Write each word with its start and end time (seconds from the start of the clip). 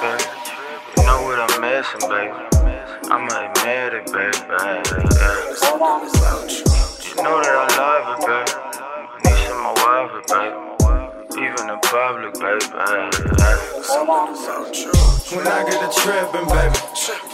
baby, 0.00 0.24
you 0.96 1.02
know 1.04 1.22
what 1.22 1.38
I'm 1.40 1.60
missing, 1.60 2.04
baby. 2.10 2.36
I'ma 3.10 3.50
admit 3.50 3.94
it, 3.94 4.04
baby. 4.12 4.36
You 7.08 7.22
know 7.22 7.40
that 7.42 7.54
I 7.56 7.66
love 7.78 8.18
it, 8.18 8.26
baby. 8.26 8.65
Public, 11.90 12.34
baby. 12.34 12.66
When 15.30 15.46
I 15.46 15.64
get 15.68 15.78
to 15.80 15.88
tripping, 16.00 16.48
baby, 16.48 16.78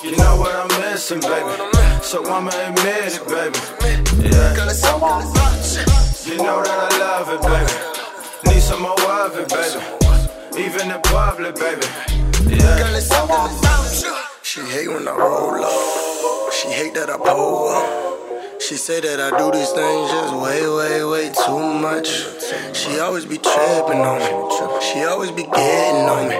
you 0.04 0.16
know 0.16 0.36
what 0.36 0.54
I'm 0.54 0.68
missing, 0.82 1.20
baby. 1.20 1.54
So 2.02 2.22
I'ma 2.30 2.50
admit 2.50 3.16
it, 3.16 3.24
baby. 3.28 3.58
Yeah. 4.28 4.52
You 6.26 6.36
know 6.36 6.62
that 6.62 6.78
I 6.78 6.98
love 7.00 7.28
it, 7.32 7.40
baby. 7.42 8.54
Need 8.54 8.62
some 8.62 8.82
more 8.82 9.00
of 9.00 9.36
it, 9.38 9.48
baby. 9.48 9.80
Even 10.62 10.90
in 10.90 11.00
public, 11.02 11.54
baby. 11.56 11.86
Yeah. 12.54 12.98
She 14.42 14.60
hate 14.60 14.88
when 14.88 15.08
I 15.08 15.10
roll 15.16 15.64
up. 15.64 16.52
She 16.52 16.68
hate 16.68 16.94
that 16.94 17.08
I 17.08 17.16
pull 17.16 17.68
up. 17.68 18.60
She 18.60 18.76
say 18.76 19.00
that 19.00 19.18
I 19.18 19.30
do 19.38 19.50
these 19.50 19.70
things 19.70 20.10
just 20.10 20.34
way, 20.36 20.68
way, 20.68 21.04
way 21.04 21.32
too 21.32 21.58
much. 21.58 22.08
She 22.72 22.98
always 22.98 23.24
be 23.24 23.38
tripping 23.38 24.00
on 24.00 24.18
me. 24.18 24.32
She 24.80 25.04
always 25.04 25.30
be 25.30 25.44
getting 25.44 26.08
on 26.08 26.28
me. 26.28 26.36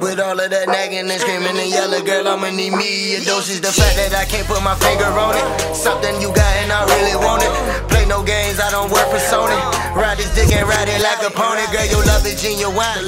With 0.00 0.20
all 0.20 0.38
of 0.38 0.48
that 0.50 0.66
nagging 0.68 1.10
and 1.10 1.20
screaming 1.20 1.56
and 1.56 1.70
yelling, 1.70 2.04
girl, 2.04 2.28
I'ma 2.28 2.50
need 2.50 2.72
me 2.72 3.16
a 3.16 3.24
dose. 3.24 3.50
Is 3.50 3.60
the 3.60 3.72
fact 3.72 3.96
that 4.00 4.14
I 4.16 4.24
can't 4.24 4.46
put 4.46 4.62
my 4.62 4.74
finger 4.80 5.04
on 5.04 5.36
it. 5.36 5.46
Something 5.76 6.16
you 6.20 6.32
got 6.32 6.52
and 6.64 6.72
I 6.72 6.84
really 6.88 7.16
want 7.20 7.42
it. 7.44 7.52
Play 7.92 8.06
no 8.06 8.22
games, 8.22 8.60
I 8.60 8.70
don't 8.70 8.90
work 8.90 9.08
for 9.12 9.20
Sony. 9.20 9.58
Ride 9.92 10.16
this 10.16 10.32
dick 10.34 10.48
and 10.56 10.66
ride 10.68 10.88
it 10.88 11.02
like 11.04 11.20
a 11.20 11.30
pony. 11.30 11.64
Girl, 11.68 11.84
your 11.92 12.04
love 12.08 12.24
is 12.24 12.40
genuine. 12.40 13.04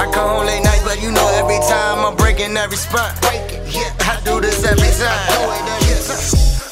I 0.00 0.08
come 0.12 0.40
home 0.40 0.46
late 0.46 0.64
night, 0.64 0.80
but 0.84 1.02
you 1.02 1.12
know 1.12 1.28
every 1.36 1.60
time 1.68 2.04
I'm 2.04 2.16
breaking 2.16 2.56
every 2.56 2.78
spot. 2.78 3.12
I 3.24 4.20
do 4.24 4.40
this 4.40 4.64
every 4.64 4.92
time. 4.96 5.28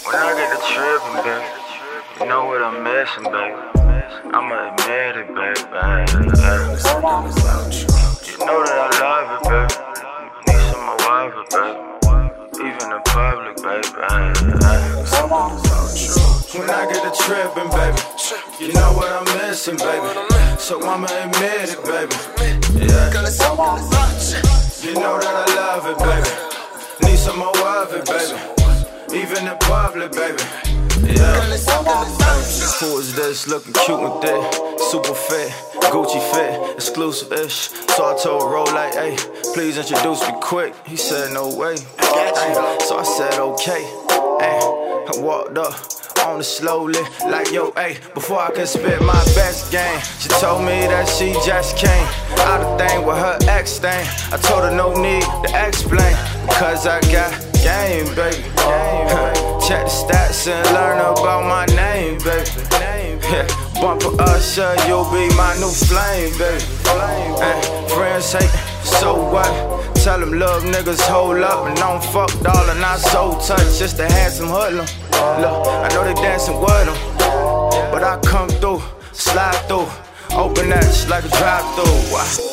When 0.09 0.17
I 0.17 0.33
get 0.41 0.49
to 0.57 0.61
tripping, 0.73 1.21
baby, 1.21 1.45
you 2.21 2.27
know 2.33 2.47
what 2.47 2.63
I'm 2.63 2.81
missing, 2.81 3.29
baby. 3.29 3.98
I'ma 4.25 4.75
admit 4.75 5.17
it, 5.17 5.29
baby. 5.29 5.63
You 8.27 8.37
know 8.45 8.59
that 8.65 8.79
I 8.79 8.91
love 8.99 9.31
it, 9.35 9.43
baby. 9.49 9.77
Need 10.47 10.63
some 10.71 10.85
more 10.85 11.13
of 11.23 11.35
it, 11.39 11.47
baby. 11.55 11.79
Even 12.59 12.87
in 12.93 13.03
public, 13.07 13.57
baby. 13.63 13.89
When 16.59 16.69
I 16.71 16.73
get 16.91 17.01
to 17.07 17.13
tripping, 17.23 17.71
baby, 17.71 18.03
you 18.59 18.73
know 18.75 18.91
what 18.93 19.11
I'm 19.13 19.25
missing, 19.39 19.77
baby. 19.77 20.11
So 20.59 20.83
I'ma 20.83 21.07
admit 21.07 21.71
it, 21.71 21.81
baby. 21.85 22.17
Yeah. 22.85 23.11
You 24.83 24.95
know 24.95 25.15
that 25.19 25.35
I 25.35 25.47
love 25.55 25.87
it, 25.87 25.99
baby. 25.99 26.31
Need 27.11 27.19
some 27.19 27.39
more 27.39 27.57
of 27.57 27.93
it, 27.95 28.05
baby. 28.07 28.37
Even 29.17 29.47
in 29.47 29.57
public, 29.59 30.11
baby. 30.13 30.43
Yeah. 31.07 31.39
Who 32.81 32.97
is 32.99 33.13
this 33.17 33.49
looking 33.49 33.73
cute 33.73 33.99
and 33.99 34.23
thick? 34.23 34.79
Super 34.79 35.13
fit, 35.13 35.51
Gucci 35.91 36.21
fit, 36.33 36.77
exclusive 36.77 37.33
ish. 37.33 37.71
So 37.97 38.05
I 38.05 38.17
told 38.23 38.45
Ro, 38.53 38.63
like, 38.63 38.95
hey, 38.95 39.17
please 39.53 39.77
introduce 39.77 40.21
me 40.23 40.35
quick. 40.41 40.75
He 40.87 40.97
said, 40.97 41.33
no 41.33 41.53
way. 41.57 41.75
Ay, 41.99 42.79
so 42.87 42.99
I 42.99 43.03
said, 43.03 43.41
okay. 43.41 43.83
Ay, 44.41 44.61
I 45.11 45.13
walked 45.19 45.59
up 45.59 45.75
on 46.25 46.39
it 46.39 46.45
slowly, 46.45 47.01
like 47.27 47.51
yo, 47.51 47.73
hey, 47.73 47.99
before 48.15 48.39
I 48.39 48.53
could 48.53 48.69
spit 48.69 49.01
my 49.03 49.25
best 49.35 49.73
game. 49.73 50.01
She 50.21 50.29
told 50.41 50.61
me 50.63 50.87
that 50.87 51.09
she 51.09 51.33
just 51.45 51.77
came 51.77 52.07
out 52.47 52.61
of 52.61 52.79
thing 52.79 53.05
with 53.05 53.19
her 53.19 53.39
ex 53.49 53.81
thing. 53.81 54.07
I 54.31 54.37
told 54.37 54.63
her 54.63 54.71
no 54.71 54.95
need 54.95 55.23
to 55.23 55.67
explain, 55.67 56.15
because 56.47 56.87
I 56.87 57.01
got 57.11 57.33
game, 57.59 58.07
baby. 58.15 58.45
Check 59.67 59.85
the 59.85 59.91
stats 59.91 60.47
and 60.47 60.65
learn 60.73 60.99
about 61.01 61.45
my 61.45 61.67
baby. 61.67 61.78
Bumper 63.81 64.15
usher, 64.23 64.75
you'll 64.87 65.11
be 65.11 65.29
my 65.37 65.55
new 65.59 65.71
flame, 65.71 66.33
baby. 66.39 66.65
Ay, 67.41 67.61
friends 67.89 68.33
hate, 68.33 68.51
so 68.85 69.31
what? 69.31 69.47
Tell 69.97 70.21
them 70.21 70.39
love 70.39 70.63
niggas 70.63 71.01
hold 71.01 71.39
up 71.39 71.67
and 71.67 71.77
don't 71.77 72.03
fuck 72.05 72.31
dollar, 72.41 72.75
not 72.75 72.99
so 72.99 73.39
touch, 73.47 73.79
just 73.79 73.99
a 73.99 74.07
handsome 74.07 74.49
hoodlum. 74.49 74.87
Look, 75.41 75.67
I 75.67 75.89
know 75.93 76.05
they 76.05 76.15
dancing 76.15 76.61
with 76.61 76.87
them, 76.87 76.97
but 77.91 78.03
I 78.03 78.19
come 78.25 78.49
through, 78.49 78.83
slide 79.13 79.57
through, 79.69 79.89
open 80.37 80.69
that 80.71 81.07
like 81.09 81.25
a 81.25 81.29
drive 81.29 81.65
through. 81.75 82.48